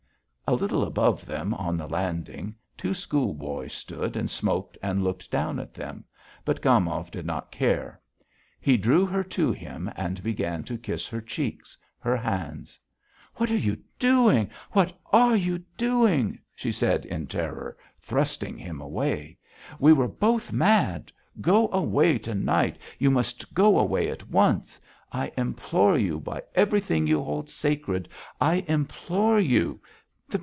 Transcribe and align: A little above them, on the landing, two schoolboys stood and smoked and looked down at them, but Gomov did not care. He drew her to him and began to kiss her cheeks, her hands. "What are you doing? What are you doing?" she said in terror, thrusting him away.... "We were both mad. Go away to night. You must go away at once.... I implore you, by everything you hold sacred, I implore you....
A 0.47 0.51
little 0.61 0.83
above 0.83 1.25
them, 1.25 1.53
on 1.53 1.77
the 1.77 1.87
landing, 1.87 2.55
two 2.77 2.93
schoolboys 2.93 3.71
stood 3.71 4.17
and 4.17 4.29
smoked 4.29 4.77
and 4.83 5.01
looked 5.01 5.31
down 5.31 5.59
at 5.59 5.73
them, 5.73 6.03
but 6.43 6.61
Gomov 6.61 7.09
did 7.09 7.25
not 7.25 7.53
care. 7.53 8.01
He 8.59 8.75
drew 8.75 9.05
her 9.05 9.23
to 9.29 9.53
him 9.53 9.89
and 9.95 10.21
began 10.21 10.65
to 10.65 10.77
kiss 10.77 11.07
her 11.07 11.21
cheeks, 11.21 11.77
her 11.99 12.17
hands. 12.17 12.77
"What 13.35 13.49
are 13.49 13.55
you 13.55 13.77
doing? 13.97 14.49
What 14.73 14.91
are 15.13 15.37
you 15.37 15.59
doing?" 15.77 16.37
she 16.53 16.73
said 16.73 17.05
in 17.05 17.27
terror, 17.27 17.77
thrusting 18.01 18.57
him 18.57 18.81
away.... 18.81 19.37
"We 19.79 19.93
were 19.93 20.09
both 20.09 20.51
mad. 20.51 21.13
Go 21.39 21.69
away 21.71 22.17
to 22.19 22.35
night. 22.35 22.77
You 22.99 23.09
must 23.09 23.53
go 23.53 23.79
away 23.79 24.09
at 24.09 24.27
once.... 24.27 24.81
I 25.13 25.31
implore 25.37 25.97
you, 25.97 26.19
by 26.19 26.43
everything 26.55 27.07
you 27.07 27.23
hold 27.23 27.49
sacred, 27.49 28.09
I 28.41 28.65
implore 28.67 29.39
you.... 29.39 29.79